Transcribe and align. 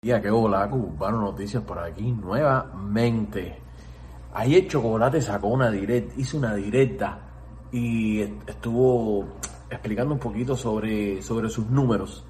Día 0.00 0.22
que 0.22 0.30
hola, 0.30 0.70
Cubano 0.70 1.20
Noticias 1.20 1.60
por 1.64 1.76
aquí 1.80 2.12
nuevamente. 2.12 3.58
Ayer 4.32 4.68
Chocolate 4.68 5.20
sacó 5.20 5.48
una 5.48 5.72
directa, 5.72 6.14
hizo 6.16 6.38
una 6.38 6.54
directa 6.54 7.18
y 7.72 8.20
estuvo 8.20 9.24
explicando 9.68 10.14
un 10.14 10.20
poquito 10.20 10.54
sobre, 10.54 11.20
sobre 11.20 11.48
sus 11.48 11.68
números. 11.68 12.24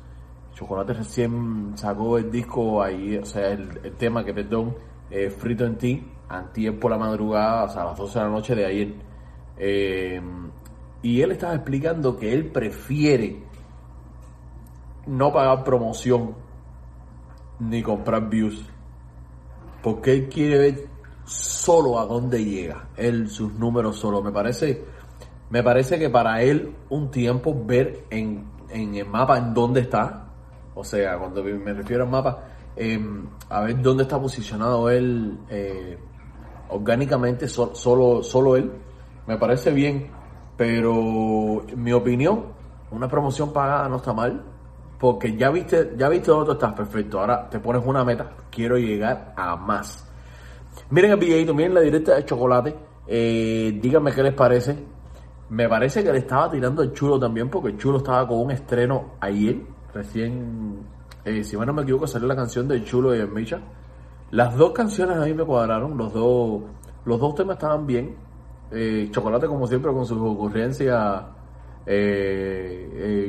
Chocolate 0.54 0.95
recién 0.95 1.73
sacó 1.75 2.17
el 2.17 2.31
disco 2.31 2.83
ahí, 2.83 3.19
o 3.19 3.27
sea, 3.27 3.51
el, 3.51 3.93
tema 3.98 4.25
que, 4.25 4.32
perdón, 4.32 4.75
eh, 5.11 5.29
Frito 5.29 5.66
en 5.66 5.77
Ti, 5.77 6.11
antier 6.30 6.80
por 6.80 6.91
la 6.91 6.96
madrugada, 6.96 7.64
o 7.64 7.69
sea, 7.69 7.82
a 7.82 7.85
las 7.85 7.98
12 7.98 8.19
de 8.19 8.25
la 8.25 8.30
noche 8.30 8.55
de 8.55 8.64
ayer. 8.64 8.95
Eh, 9.59 10.23
y 11.03 11.21
él 11.21 11.32
estaba 11.32 11.55
explicando 11.55 12.16
que 12.16 12.32
él 12.32 12.46
prefiere 12.46 13.43
no 15.07 15.30
pagar 15.30 15.64
promoción 15.64 16.48
ni 17.61 17.82
comprar 17.82 18.29
views. 18.29 18.64
Porque 19.82 20.12
él 20.12 20.29
quiere 20.29 20.58
ver 20.58 20.89
solo 21.25 21.99
a 21.99 22.07
dónde 22.07 22.44
llega. 22.44 22.89
Él, 22.96 23.29
sus 23.29 23.53
números 23.54 23.96
solo. 23.96 24.22
Me 24.22 24.32
parece, 24.32 24.85
me 25.50 25.63
parece 25.63 25.99
que 25.99 26.11
para 26.11 26.43
él 26.43 26.75
un 26.90 27.11
tiempo 27.11 27.57
ver 27.64 28.04
en, 28.11 28.46
el 28.71 29.07
mapa 29.07 29.39
en 29.39 29.54
dónde 29.54 29.80
está. 29.80 30.26
O 30.75 30.85
sea, 30.85 31.18
cuando 31.18 31.43
me 31.43 31.72
refiero 31.72 32.05
al 32.05 32.11
mapa, 32.11 32.44
em, 32.77 33.27
a 33.48 33.62
ver 33.62 33.80
dónde 33.83 34.05
está 34.05 34.20
posicionado 34.20 34.88
él 34.91 35.38
eh, 35.50 35.98
orgánicamente, 36.69 37.48
solo, 37.48 38.22
solo 38.22 38.56
él. 38.56 38.70
Me 39.27 39.36
parece 39.36 39.70
bien. 39.70 40.11
Pero 40.56 41.64
en 41.69 41.83
mi 41.83 41.92
opinión, 41.92 42.47
una 42.91 43.08
promoción 43.08 43.52
pagada 43.52 43.88
no 43.88 43.97
está 43.97 44.12
mal 44.12 44.42
porque 44.98 45.36
ya 45.36 45.50
viste, 45.50 45.94
ya 45.97 46.08
viste 46.08 46.30
dónde 46.30 46.52
estás, 46.52 46.72
perfecto. 46.72 47.20
Ahora 47.20 47.48
te 47.48 47.61
pones 47.61 47.83
una 47.86 48.05
meta, 48.05 48.30
quiero 48.50 48.77
llegar 48.77 49.33
a 49.36 49.56
más. 49.56 50.05
Miren 50.91 51.12
el 51.12 51.19
videito, 51.19 51.55
miren 51.55 51.74
la 51.74 51.80
directa 51.80 52.16
de 52.16 52.24
chocolate. 52.24 52.74
Eh, 53.06 53.78
díganme 53.80 54.12
qué 54.12 54.22
les 54.22 54.34
parece. 54.34 54.77
Me 55.50 55.68
parece 55.68 56.02
que 56.02 56.12
le 56.12 56.18
estaba 56.18 56.50
tirando 56.50 56.82
el 56.82 56.92
chulo 56.92 57.18
también, 57.18 57.48
porque 57.48 57.68
el 57.68 57.78
chulo 57.78 57.98
estaba 57.98 58.27
con 58.27 58.38
un 58.40 58.50
estreno 58.50 59.12
ayer. 59.20 59.56
Recién, 59.94 60.80
eh, 61.24 61.44
si 61.44 61.56
no 61.56 61.72
me 61.72 61.83
equivoco, 61.83 62.06
salió 62.06 62.27
la 62.27 62.36
canción 62.36 62.66
del 62.66 62.84
chulo 62.84 63.14
y 63.14 63.20
el 63.20 63.28
Micha. 63.28 63.60
Las 64.33 64.56
dos 64.56 64.72
canciones 64.72 65.16
a 65.16 65.24
mí 65.24 65.33
me 65.33 65.44
cuadraron, 65.44 65.96
los 65.96 66.12
dos, 66.12 66.62
los 67.05 67.20
dos 67.20 67.34
temas 67.34 67.56
estaban 67.56 67.86
bien. 67.86 68.16
Eh, 68.70 69.08
chocolate, 69.10 69.46
como 69.46 69.66
siempre, 69.66 69.92
con 69.92 70.05
sus 70.05 70.18
ocurrencias. 70.18 71.22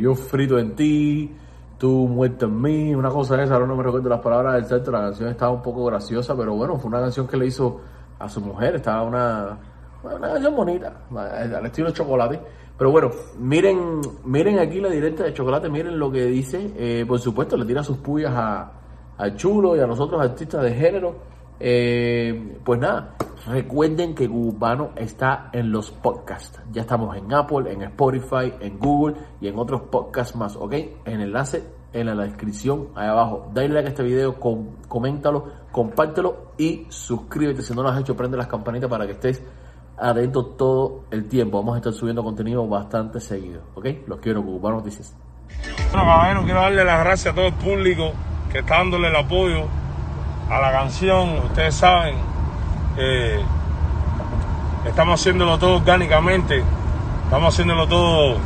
yo 0.01 0.15
frito 0.15 0.59
en 0.59 0.75
ti, 0.75 1.31
tú 1.79 2.07
muerto 2.07 2.45
en 2.45 2.61
mí, 2.61 2.93
una 2.93 3.09
cosa 3.09 3.37
de 3.37 3.45
esa, 3.45 3.55
ahora 3.55 3.65
no 3.65 3.75
me 3.75 3.83
recuerdo 3.83 4.09
las 4.09 4.19
palabras 4.19 4.69
del 4.69 4.91
la 4.91 4.99
canción 4.99 5.29
estaba 5.29 5.51
un 5.51 5.61
poco 5.61 5.85
graciosa, 5.85 6.35
pero 6.35 6.53
bueno, 6.53 6.77
fue 6.77 6.89
una 6.89 6.99
canción 6.99 7.25
que 7.25 7.37
le 7.37 7.47
hizo 7.47 7.79
a 8.19 8.27
su 8.27 8.41
mujer, 8.41 8.75
estaba 8.75 9.01
una, 9.03 9.57
una 10.03 10.27
canción 10.33 10.55
bonita, 10.55 10.93
al 11.15 11.65
estilo 11.65 11.89
chocolate. 11.91 12.39
Pero 12.77 12.91
bueno, 12.91 13.11
miren, 13.37 14.01
miren 14.23 14.59
aquí 14.59 14.79
la 14.79 14.89
directa 14.89 15.23
de 15.23 15.33
chocolate, 15.33 15.69
miren 15.69 15.97
lo 15.97 16.11
que 16.11 16.25
dice, 16.25 16.73
eh, 16.77 17.05
por 17.07 17.19
supuesto 17.19 17.57
le 17.57 17.65
tira 17.65 17.83
sus 17.83 17.97
puyas 17.97 18.31
a, 18.33 18.71
a 19.17 19.35
Chulo 19.35 19.75
y 19.75 19.79
a 19.79 19.87
nosotros 19.87 20.21
artistas 20.21 20.63
de 20.63 20.73
género. 20.73 21.15
Eh, 21.59 22.57
pues 22.63 22.79
nada, 22.79 23.15
recuerden 23.47 24.15
que 24.15 24.29
Cubano 24.29 24.91
está 24.95 25.49
en 25.51 25.71
los 25.71 25.91
podcasts. 25.91 26.61
Ya 26.71 26.81
estamos 26.81 27.15
en 27.17 27.33
Apple, 27.33 27.71
en 27.71 27.81
Spotify, 27.83 28.53
en 28.59 28.79
Google 28.79 29.15
y 29.41 29.47
en 29.47 29.57
otros 29.57 29.81
podcasts 29.81 30.35
más, 30.35 30.55
¿ok? 30.55 30.73
En 31.05 31.21
enlace 31.21 31.63
en 31.91 32.05
la 32.05 32.15
descripción 32.15 32.89
ahí 32.95 33.07
abajo. 33.07 33.49
Dale 33.53 33.69
like 33.69 33.87
a 33.87 33.89
este 33.89 34.03
video, 34.03 34.39
coméntalo, 34.87 35.51
compártelo 35.71 36.53
y 36.57 36.85
suscríbete. 36.89 37.61
Si 37.61 37.73
no 37.73 37.83
lo 37.83 37.89
has 37.89 37.99
hecho, 37.99 38.15
prende 38.15 38.37
las 38.37 38.47
campanitas 38.47 38.89
para 38.89 39.05
que 39.05 39.13
estés 39.13 39.43
atento 39.97 40.45
todo 40.45 41.05
el 41.11 41.27
tiempo. 41.27 41.57
Vamos 41.57 41.75
a 41.75 41.77
estar 41.79 41.93
subiendo 41.93 42.23
contenido 42.23 42.67
bastante 42.67 43.19
seguido, 43.19 43.63
¿ok? 43.75 43.87
Los 44.07 44.19
quiero, 44.19 44.43
Cubano 44.43 44.77
Noticias. 44.77 45.15
Bueno, 45.91 46.07
caballero, 46.07 46.43
quiero 46.43 46.61
darle 46.61 46.85
las 46.85 47.03
gracias 47.03 47.33
a 47.33 47.35
todo 47.35 47.47
el 47.47 47.53
público 47.53 48.11
que 48.51 48.59
está 48.59 48.77
dándole 48.77 49.09
el 49.09 49.15
apoyo 49.15 49.65
a 50.49 50.59
la 50.59 50.71
canción. 50.71 51.39
Ustedes 51.45 51.75
saben, 51.75 52.15
eh, 52.97 53.43
estamos 54.85 55.19
haciéndolo 55.19 55.57
todo 55.57 55.77
orgánicamente, 55.77 56.63
estamos 57.25 57.53
haciéndolo 57.53 57.87
todo 57.87 58.37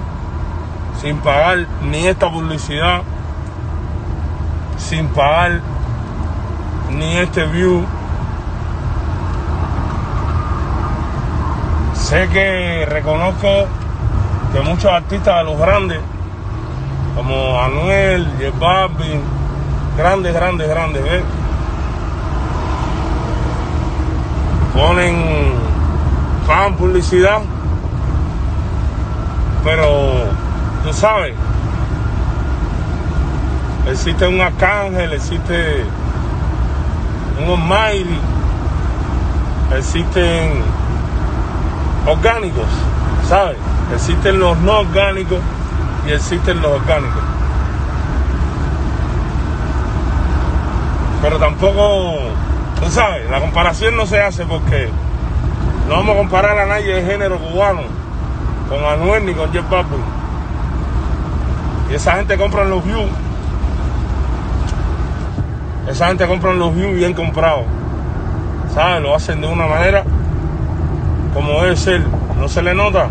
sin 1.01 1.17
pagar 1.17 1.65
ni 1.83 2.07
esta 2.07 2.29
publicidad, 2.29 3.01
sin 4.77 5.07
pagar 5.07 5.61
ni 6.91 7.17
este 7.17 7.45
view. 7.45 7.85
Sé 11.93 12.27
que 12.29 12.85
reconozco 12.87 13.47
que 14.51 14.59
muchos 14.61 14.91
artistas 14.91 15.37
de 15.37 15.43
los 15.45 15.57
grandes, 15.57 15.99
como 17.15 17.59
Anuel, 17.61 18.27
J 18.39 18.51
Balvin, 18.59 19.21
grandes, 19.97 20.33
grandes, 20.33 20.69
grandes, 20.69 21.03
¿ves? 21.03 21.23
Ponen 24.73 25.53
fan 26.47 26.75
publicidad, 26.75 27.41
pero 29.63 30.25
tú 30.83 30.91
sabes, 30.91 31.33
existe 33.89 34.27
un 34.27 34.41
arcángel, 34.41 35.13
existe 35.13 35.85
un 37.39 37.51
almighty, 37.51 38.19
existen 39.77 40.63
orgánicos, 42.07 42.67
¿sabes? 43.29 43.57
Existen 43.93 44.39
los 44.39 44.57
no 44.59 44.79
orgánicos 44.79 45.39
y 46.07 46.11
existen 46.11 46.61
los 46.61 46.71
orgánicos. 46.71 47.23
Pero 51.21 51.37
tampoco 51.37 52.19
Tú 52.83 52.91
sabes, 52.91 53.29
la 53.29 53.39
comparación 53.39 53.95
no 53.95 54.05
se 54.05 54.21
hace 54.21 54.45
porque 54.45 54.89
no 55.87 55.95
vamos 55.95 56.15
a 56.15 56.17
comparar 56.17 56.57
a 56.59 56.65
nadie 56.65 56.95
de 56.95 57.03
género 57.03 57.37
cubano 57.37 57.81
con 58.67 58.83
Anuel 58.83 59.25
ni 59.25 59.33
con 59.33 59.53
Jeff 59.53 59.69
Babu. 59.69 59.95
Y 61.89 61.95
esa 61.95 62.17
gente 62.17 62.37
compra 62.37 62.65
los 62.65 62.83
views. 62.83 63.09
Esa 65.87 66.07
gente 66.07 66.27
compra 66.27 66.53
los 66.53 66.75
views 66.75 66.93
bien 66.93 67.13
comprados. 67.13 67.63
¿Sabes? 68.73 69.01
Lo 69.01 69.15
hacen 69.15 69.39
de 69.39 69.47
una 69.47 69.65
manera 69.65 70.03
como 71.33 71.61
debe 71.61 71.77
ser. 71.77 72.01
No 72.37 72.49
se 72.49 72.61
le 72.61 72.73
nota. 72.73 73.07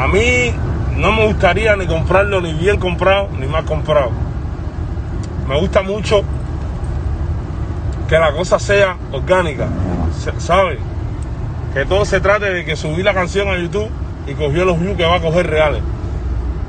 A 0.00 0.08
mí 0.08 0.52
no 0.96 1.12
me 1.12 1.26
gustaría 1.26 1.76
ni 1.76 1.86
comprarlo 1.86 2.40
ni 2.40 2.54
bien 2.54 2.80
comprado 2.80 3.28
ni 3.38 3.46
mal 3.46 3.64
comprado. 3.64 4.10
Me 5.48 5.60
gusta 5.60 5.82
mucho 5.82 6.24
que 8.08 8.18
la 8.18 8.32
cosa 8.32 8.58
sea 8.58 8.96
orgánica, 9.12 9.66
¿sabes? 10.38 10.78
Que 11.72 11.84
todo 11.84 12.04
se 12.04 12.20
trate 12.20 12.50
de 12.52 12.64
que 12.64 12.76
subí 12.76 13.02
la 13.02 13.14
canción 13.14 13.48
a 13.48 13.56
YouTube 13.56 13.90
y 14.26 14.34
cogió 14.34 14.64
los 14.64 14.78
views 14.78 14.96
que 14.96 15.04
va 15.04 15.16
a 15.16 15.20
coger 15.20 15.48
reales. 15.48 15.82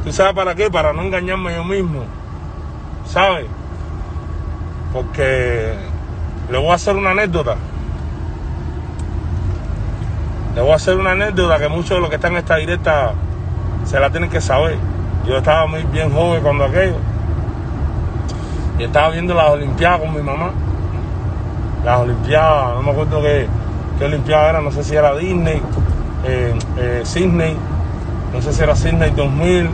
¿Tú 0.03 0.12
sabes 0.12 0.34
para 0.34 0.56
qué? 0.56 0.69
Para 0.69 0.94
no 0.94 1.01
engañarme 1.01 1.53
yo 1.56 1.63
mismo, 1.63 2.03
¿sabes? 3.06 3.46
Porque 4.94 5.73
le 6.50 6.57
voy 6.57 6.69
a 6.69 6.75
hacer 6.75 6.96
una 6.96 7.12
anécdota. 7.12 7.56
Le 10.56 10.62
voy 10.62 10.72
a 10.72 10.75
hacer 10.75 10.97
una 10.97 11.12
anécdota 11.12 11.59
que 11.59 11.67
muchos 11.67 11.90
de 11.90 12.00
los 12.00 12.09
que 12.09 12.16
están 12.16 12.31
en 12.34 12.38
esta 12.38 12.56
directa 12.56 13.13
se 13.84 14.00
la 14.00 14.09
tienen 14.09 14.29
que 14.29 14.40
saber. 14.40 14.78
Yo 15.28 15.38
estaba 15.38 15.66
muy 15.67 15.84
bien 15.84 16.12
joven 16.12 16.41
cuando 16.41 16.63
aquello. 16.66 16.97
Y 18.79 18.84
estaba 18.84 19.09
viendo 19.09 19.34
las 19.34 19.50
Olimpiadas 19.50 19.99
con 19.99 20.14
mi 20.14 20.22
mamá 20.22 20.52
las 21.85 21.99
Olimpiadas, 21.99 22.76
no 22.76 22.82
me 22.82 22.91
acuerdo 22.91 23.22
qué, 23.22 23.47
qué 23.99 24.05
Olimpiada 24.05 24.49
era, 24.49 24.61
no 24.61 24.72
sé 24.72 24.84
si 24.84 24.96
era 24.96 25.16
Disney, 25.16 25.61
eh, 26.26 26.58
eh, 26.78 27.02
Sydney, 27.05 27.55
no 28.34 28.41
sé 28.41 28.52
si 28.52 28.64
era 28.64 28.76
Sydney 28.76 29.11
2000 29.11 29.70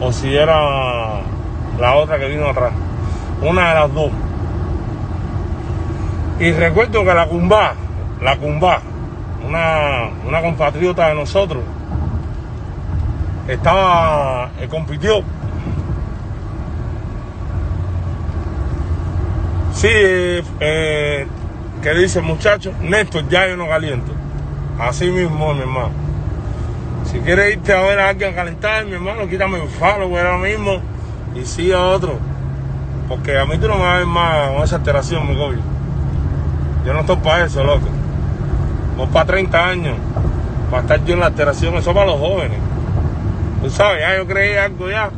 o 0.00 0.12
si 0.12 0.34
era 0.34 1.20
la 1.78 1.94
otra 1.94 2.18
que 2.18 2.26
vino 2.26 2.48
atrás, 2.48 2.72
una 3.40 3.68
de 3.68 3.74
las 3.74 3.94
dos. 3.94 4.10
Y 6.40 6.50
recuerdo 6.50 7.04
que 7.04 7.14
la 7.14 7.28
Cumba, 7.28 7.74
la 8.20 8.36
Cumba, 8.36 8.80
una, 9.46 10.10
una 10.26 10.42
compatriota 10.42 11.06
de 11.06 11.14
nosotros, 11.14 11.62
estaba, 13.46 14.50
eh, 14.58 14.66
compitió. 14.66 15.22
Sí, 19.72 19.88
eh, 20.60 21.26
que 21.84 21.92
dice, 21.92 22.22
muchacho, 22.22 22.72
Néstor, 22.80 23.28
ya 23.28 23.46
yo 23.46 23.58
no 23.58 23.68
caliento. 23.68 24.10
Así 24.80 25.10
mismo, 25.10 25.52
mi 25.52 25.60
hermano. 25.60 25.90
Si 27.04 27.18
quieres 27.18 27.56
irte 27.56 27.74
a 27.74 27.82
ver 27.82 27.98
a 27.98 28.08
alguien 28.08 28.32
a 28.32 28.36
calentar, 28.36 28.86
mi 28.86 28.92
hermano, 28.92 29.28
quítame 29.28 29.62
el 29.62 29.68
follow 29.68 30.16
ahora 30.16 30.38
mismo 30.38 30.80
y 31.34 31.44
sigue 31.44 31.74
a 31.74 31.82
otro. 31.82 32.18
Porque 33.06 33.38
a 33.38 33.44
mí 33.44 33.58
tú 33.58 33.68
no 33.68 33.74
me 33.74 33.82
vas 33.82 33.96
a 33.96 33.98
ver 33.98 34.06
más 34.06 34.50
con 34.52 34.62
esa 34.62 34.76
alteración, 34.76 35.28
mi 35.28 35.36
gobierno. 35.36 35.62
Yo 36.86 36.94
no 36.94 37.00
estoy 37.00 37.16
para 37.16 37.44
eso, 37.44 37.62
loco. 37.62 37.86
No 38.96 39.06
para 39.08 39.26
30 39.26 39.68
años. 39.68 39.96
Para 40.70 40.82
estar 40.84 41.04
yo 41.04 41.12
en 41.12 41.20
la 41.20 41.26
alteración, 41.26 41.74
eso 41.74 41.92
para 41.92 42.06
los 42.06 42.18
jóvenes. 42.18 42.58
Tú 43.62 43.68
sabes, 43.68 44.00
ya 44.00 44.16
yo 44.16 44.26
creí 44.26 44.56
algo 44.56 44.88
ya. 44.88 45.10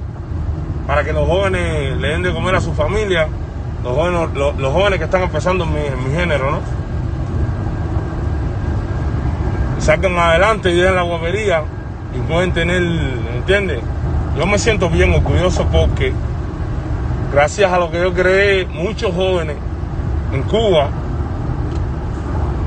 Para 0.89 1.05
que 1.05 1.13
los 1.13 1.29
jóvenes 1.29 1.97
le 1.97 2.09
den 2.09 2.25
de 2.25 2.33
comer 2.33 2.57
a 2.57 2.61
su 2.61 2.73
familia. 2.73 3.29
Los 3.85 3.95
jóvenes, 3.95 4.29
los, 4.35 4.57
los 4.57 4.73
jóvenes 4.73 4.99
que 4.99 5.05
están 5.05 5.23
empezando 5.23 5.65
en 5.65 5.73
mi, 5.73 6.09
mi 6.09 6.15
género, 6.15 6.51
¿no? 6.51 6.61
Salgan 9.79 10.19
adelante 10.19 10.71
y 10.71 10.77
den 10.77 10.97
la 10.97 11.03
guapería 11.03 11.63
y 12.15 12.19
pueden 12.29 12.53
tener, 12.53 12.83
¿entiendes? 13.35 13.81
Yo 14.37 14.47
me 14.47 14.59
siento 14.59 14.91
bien 14.91 15.15
orgulloso 15.15 15.67
porque 15.71 16.13
gracias 17.33 17.73
a 17.73 17.79
lo 17.79 17.91
que 17.91 18.01
yo 18.01 18.13
creé, 18.13 18.67
muchos 18.67 19.15
jóvenes 19.15 19.57
en 20.33 20.43
Cuba 20.43 20.89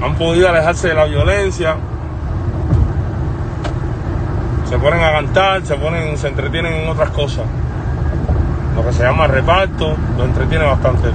han 0.02 0.16
podido 0.16 0.50
alejarse 0.50 0.90
de 0.90 0.94
la 0.94 1.06
violencia, 1.06 1.76
se 4.70 4.78
ponen 4.78 5.04
a 5.04 5.12
cantar, 5.12 5.66
se 5.66 5.76
ponen, 5.76 6.18
se 6.18 6.28
entretienen 6.28 6.74
en 6.74 6.90
otras 6.90 7.10
cosas. 7.10 7.46
Lo 8.80 8.86
que 8.86 8.94
se 8.94 9.04
llama 9.04 9.28
reparto, 9.28 9.94
lo 10.18 10.24
entretiene 10.24 10.64
bastante. 10.64 11.10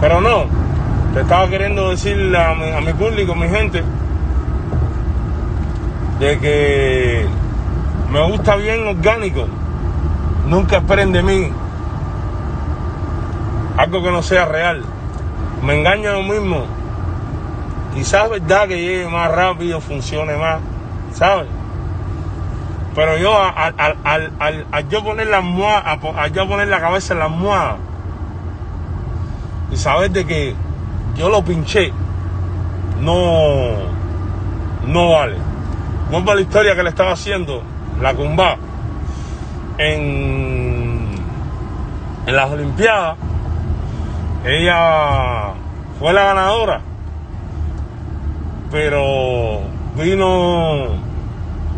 Pero 0.00 0.20
no, 0.20 0.44
te 1.12 1.22
estaba 1.22 1.48
queriendo 1.48 1.90
decir 1.90 2.14
a 2.36 2.54
mi, 2.54 2.70
a 2.70 2.80
mi 2.80 2.92
público, 2.92 3.34
gente, 3.34 3.82
de 6.20 6.38
que 6.38 7.26
me 8.12 8.30
gusta 8.30 8.54
bien 8.54 8.86
orgánico. 8.86 9.48
Nunca 10.46 10.76
esperen 10.76 11.10
de 11.10 11.24
mí 11.24 11.50
algo 13.76 14.00
que 14.00 14.10
no 14.12 14.22
sea 14.22 14.44
real. 14.44 14.84
Me 15.64 15.76
engaño 15.76 16.12
a 16.12 16.22
mí 16.22 16.30
mismo. 16.30 16.64
Quizás 17.92 18.26
es 18.26 18.30
verdad 18.30 18.68
que 18.68 18.80
llegue 18.80 19.08
más 19.08 19.32
rápido, 19.32 19.80
funcione 19.80 20.36
más, 20.36 20.60
¿sabes? 21.12 21.48
Pero 22.94 23.16
yo, 23.16 23.36
al, 23.36 23.74
al, 23.76 23.96
al, 24.38 24.66
al, 24.70 24.88
yo 24.88 25.02
poner 25.02 25.26
la 25.26 25.38
almohada, 25.38 25.98
al 26.16 26.32
yo 26.32 26.48
poner 26.48 26.68
la 26.68 26.80
cabeza 26.80 27.12
en 27.12 27.18
la 27.18 27.24
almohada 27.24 27.76
y 29.72 29.76
saber 29.76 30.12
de 30.12 30.24
que 30.24 30.54
yo 31.16 31.28
lo 31.28 31.44
pinché, 31.44 31.92
no, 33.00 33.72
no 34.86 35.10
vale. 35.10 35.36
Vuelvo 36.10 36.30
a 36.30 36.34
la 36.36 36.40
historia 36.42 36.76
que 36.76 36.84
le 36.84 36.90
estaba 36.90 37.12
haciendo 37.12 37.62
la 38.00 38.14
Cumba 38.14 38.56
en, 39.78 41.08
en 42.26 42.36
las 42.36 42.50
Olimpiadas. 42.50 43.16
Ella 44.44 45.54
fue 45.98 46.12
la 46.12 46.22
ganadora, 46.24 46.80
pero 48.70 49.62
vino 49.96 50.86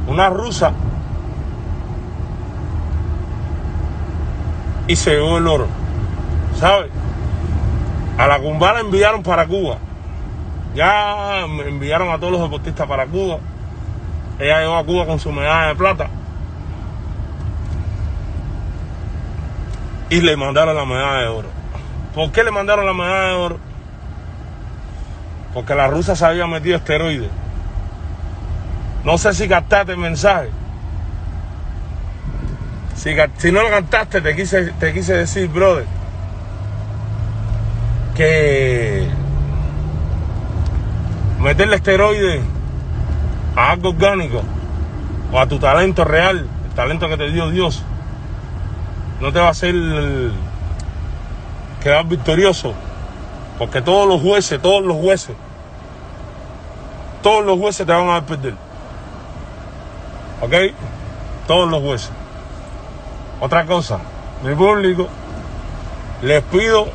una 0.08 0.28
rusa 0.28 0.72
y 4.88 4.96
se 4.96 5.10
llevó 5.10 5.38
el 5.38 5.46
oro, 5.46 5.66
¿sabes? 6.58 6.90
A 8.18 8.26
la 8.26 8.38
Cumba 8.38 8.72
la 8.72 8.80
enviaron 8.80 9.22
para 9.22 9.46
Cuba. 9.46 9.78
Ya 10.74 11.40
enviaron 11.40 12.10
a 12.10 12.18
todos 12.18 12.32
los 12.32 12.42
deportistas 12.42 12.86
para 12.86 13.06
Cuba. 13.06 13.38
Ella 14.38 14.60
llegó 14.60 14.76
a 14.76 14.84
Cuba 14.84 15.06
con 15.06 15.18
su 15.18 15.32
medalla 15.32 15.68
de 15.68 15.74
plata. 15.74 16.08
Y 20.08 20.20
le 20.20 20.36
mandaron 20.36 20.76
la 20.76 20.84
medalla 20.84 21.20
de 21.20 21.28
oro. 21.28 21.48
¿Por 22.14 22.30
qué 22.30 22.44
le 22.44 22.50
mandaron 22.50 22.86
la 22.86 22.92
medalla 22.92 23.28
de 23.28 23.34
oro? 23.34 23.58
Porque 25.52 25.74
la 25.74 25.88
rusa 25.88 26.14
se 26.14 26.24
había 26.24 26.46
metido 26.46 26.76
esteroides. 26.76 27.30
No 29.04 29.18
sé 29.18 29.34
si 29.34 29.48
captaste 29.48 29.92
el 29.92 29.98
mensaje. 29.98 30.50
Si, 33.38 33.52
no 33.52 33.62
lo 33.62 33.70
cantaste, 33.70 34.20
te 34.20 34.34
quise, 34.34 34.72
te 34.80 34.92
quise 34.92 35.14
decir, 35.14 35.48
brother, 35.48 35.86
que 38.16 39.06
meterle 41.38 41.76
esteroides 41.76 42.42
a 43.54 43.70
algo 43.70 43.90
orgánico 43.90 44.42
o 45.30 45.38
a 45.38 45.46
tu 45.46 45.60
talento 45.60 46.02
real, 46.02 46.48
el 46.68 46.74
talento 46.74 47.08
que 47.08 47.16
te 47.16 47.30
dio 47.30 47.48
Dios, 47.50 47.84
no 49.20 49.32
te 49.32 49.38
va 49.38 49.46
a 49.46 49.50
hacer 49.50 49.72
quedar 51.80 52.06
victorioso. 52.06 52.74
Porque 53.56 53.82
todos 53.82 54.08
los 54.08 54.20
jueces, 54.20 54.60
todos 54.60 54.84
los 54.84 54.96
jueces, 54.96 55.36
todos 57.22 57.46
los 57.46 57.56
jueces 57.56 57.86
te 57.86 57.92
van 57.92 58.08
a 58.08 58.26
perder. 58.26 58.54
¿Ok? 60.40 60.54
Todos 61.46 61.70
los 61.70 61.80
jueces. 61.80 62.10
Otra 63.38 63.66
cosa, 63.66 63.98
mi 64.42 64.54
público, 64.54 65.08
les 66.22 66.42
pido 66.44 66.88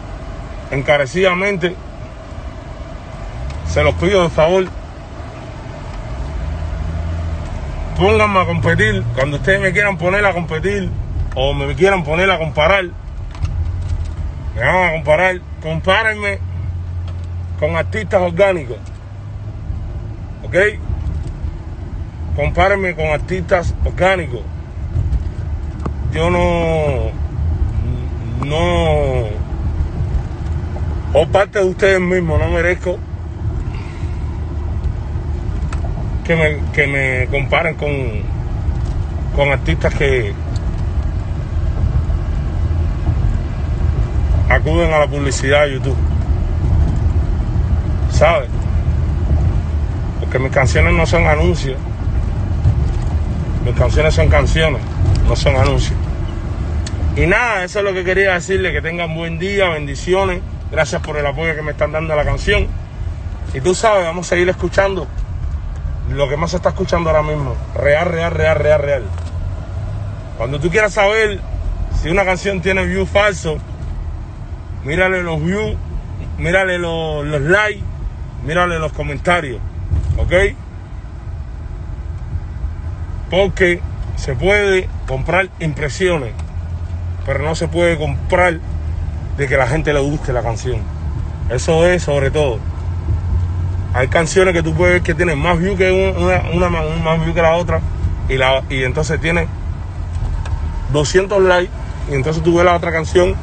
encarecidamente, 0.72 1.76
se 3.68 3.84
los 3.84 3.94
pido 3.96 4.24
de 4.24 4.30
favor, 4.30 4.66
pónganme 7.96 8.40
a 8.40 8.46
competir, 8.46 9.04
cuando 9.14 9.38
ustedes 9.38 9.62
me 9.62 9.72
quieran 9.72 10.00
poner 10.00 10.26
a 10.26 10.34
competir 10.34 10.90
o 11.36 11.54
me 11.54 11.76
quieran 11.76 12.04
poner 12.04 12.32
a 12.32 12.40
comparar, 12.40 12.86
me 14.56 14.64
van 14.64 14.90
a 14.90 14.92
comparar, 14.94 15.42
compárenme 15.62 16.40
con 17.60 17.76
artistas 17.76 18.20
orgánicos, 18.20 18.78
¿ok? 20.44 20.56
Compárenme 22.36 22.96
con 22.96 23.06
artistas 23.06 23.76
orgánicos. 23.86 24.42
Yo 26.14 26.30
no, 26.30 27.12
no, 28.46 29.28
o 31.14 31.28
parte 31.32 31.60
de 31.60 31.66
ustedes 31.66 32.02
mismos, 32.02 32.40
no 32.40 32.50
merezco 32.50 32.98
que 36.26 36.36
me, 36.36 36.72
que 36.72 36.88
me 36.88 37.28
comparen 37.28 37.76
con, 37.76 37.90
con 39.36 39.52
artistas 39.52 39.94
que 39.96 40.34
acuden 44.50 44.94
a 44.94 45.00
la 45.00 45.08
publicidad 45.08 45.64
de 45.64 45.74
YouTube. 45.74 45.98
¿Sabes? 48.12 48.50
Porque 50.20 50.40
mis 50.40 50.52
canciones 50.52 50.94
no 50.94 51.06
son 51.06 51.26
anuncios. 51.26 51.78
Mis 53.66 53.76
canciones 53.76 54.14
son 54.14 54.28
canciones, 54.28 54.82
no 55.28 55.36
son 55.36 55.56
anuncios. 55.56 56.01
Y 57.16 57.28
nada, 57.28 57.64
eso 57.66 57.80
es 57.80 57.86
lo 57.86 57.94
que 57.94 58.06
quería 58.06 58.34
decirle, 58.34 58.72
que 58.72 58.82
tengan 58.82 59.14
buen 59.14 59.38
día, 59.38 59.70
bendiciones. 59.70 60.42
Gracias 60.72 61.02
por 61.02 61.18
el 61.18 61.26
apoyo 61.26 61.54
que 61.56 61.62
me 61.62 61.72
están 61.72 61.92
dando 61.92 62.14
a 62.14 62.16
la 62.16 62.24
canción. 62.24 62.68
Y 63.54 63.60
tú 63.60 63.76
sabes, 63.76 64.06
vamos 64.06 64.28
a 64.28 64.30
seguir 64.30 64.48
escuchando 64.48 65.08
lo 66.10 66.30
que 66.30 66.38
más 66.38 66.52
se 66.52 66.58
está 66.58 66.70
escuchando 66.70 67.10
ahora 67.10 67.24
mismo. 67.24 67.56
Real, 67.76 68.08
real, 68.08 68.32
real, 68.32 68.56
real, 68.56 68.82
real. 68.82 69.04
Cuando 70.38 70.60
tú 70.60 70.70
quieras 70.70 70.94
saber 70.94 71.40
si 72.02 72.10
una 72.10 72.24
canción 72.24 72.62
tiene 72.62 72.86
view 72.86 73.06
falso, 73.06 73.58
mírale 74.86 75.22
los 75.22 75.44
views, 75.44 75.76
mírale 76.38 76.80
los, 76.80 77.26
los 77.26 77.42
likes, 77.42 77.84
mírale 78.46 78.80
los 78.80 78.94
comentarios. 78.94 79.60
¿Ok? 80.18 80.34
Porque 83.30 83.82
se 84.16 84.34
puede 84.36 84.88
comprar 85.08 85.50
impresiones, 85.60 86.34
pero 87.26 87.40
no 87.44 87.56
se 87.56 87.68
puede 87.68 87.98
comprar 87.98 88.60
de 89.38 89.48
que 89.48 89.58
la 89.58 89.68
gente 89.68 89.94
le 89.94 90.00
guste 90.00 90.34
la 90.34 90.42
canción. 90.42 90.80
Eso 91.50 91.86
es 91.86 92.04
sobre 92.04 92.32
todo. 92.32 92.60
Hay 93.94 94.08
canciones 94.08 94.54
que 94.54 94.64
tú 94.64 94.74
puedes 94.74 94.96
ver 94.96 95.02
que 95.02 95.14
tienen 95.14 95.38
más 95.38 95.60
views 95.60 95.78
que 95.78 95.92
una, 95.92 96.44
una, 96.54 96.70
más 96.70 97.24
view 97.24 97.34
que 97.34 97.42
la 97.42 97.56
otra 97.56 97.82
y, 98.30 98.38
la, 98.38 98.64
y 98.70 98.84
entonces 98.84 99.20
tiene 99.20 99.48
200 100.94 101.42
likes 101.44 101.72
y 102.10 102.16
entonces 102.16 102.42
tú 102.42 102.56
ves 102.56 102.66
la 102.66 102.76
otra 102.76 102.92
canción 102.92 103.36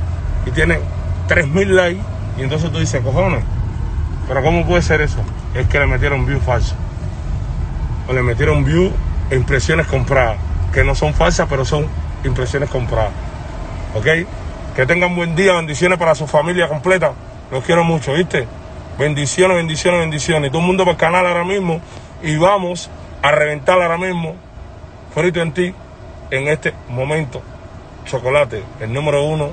y 0.47 0.51
tiene 0.51 0.79
3000 1.27 1.77
likes 1.77 2.01
y 2.39 2.43
entonces 2.43 2.71
tú 2.73 2.79
dices, 2.79 3.03
cojones, 3.03 3.45
pero 4.27 4.43
¿cómo 4.43 4.65
puede 4.67 4.83
ser 4.83 5.01
eso? 5.01 5.19
Es 5.55 5.67
que 5.67 5.79
le 5.79 5.87
metieron 5.87 6.25
view 6.25 6.41
falso. 6.41 6.75
O 8.09 8.13
le 8.13 8.23
metieron 8.23 8.65
view 8.65 8.93
e 9.31 9.37
impresiones 9.37 9.87
compradas, 9.87 10.39
que 10.73 10.85
no 10.85 10.95
son 10.95 11.13
falsas, 11.13 11.47
pero 11.51 11.65
son 11.65 11.87
impresiones 12.25 12.71
compradas. 12.71 13.13
¿Ok? 13.95 14.07
Que 14.77 14.87
tengan 14.87 15.17
buen 15.17 15.35
día, 15.35 15.55
bendiciones 15.55 15.99
para 15.99 16.15
su 16.15 16.27
familia 16.27 16.69
completa. 16.69 17.13
Los 17.51 17.65
quiero 17.65 17.85
mucho, 17.85 18.13
¿viste? 18.13 18.47
Bendiciones, 18.99 19.57
bendiciones, 19.57 20.01
bendiciones. 20.01 20.51
Todo 20.51 20.61
el 20.61 20.67
mundo 20.67 20.85
para 20.85 20.93
el 20.93 20.99
canal 20.99 21.27
ahora 21.27 21.45
mismo. 21.45 21.81
Y 22.23 22.37
vamos 22.37 22.91
a 23.23 23.31
reventar 23.33 23.81
ahora 23.81 23.97
mismo, 23.97 24.35
frito 25.15 25.41
en 25.41 25.53
ti, 25.53 25.75
en 26.31 26.49
este 26.49 26.75
momento. 26.89 27.43
Chocolate, 28.05 28.63
el 28.81 28.93
número 28.93 29.25
uno 29.25 29.51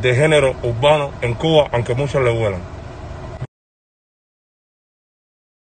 de 0.00 0.14
género 0.14 0.54
urbano 0.62 1.10
en 1.20 1.34
Cuba, 1.34 1.68
aunque 1.72 1.94
muchos 1.94 2.22
le 2.22 2.30
vuelan. 2.30 2.77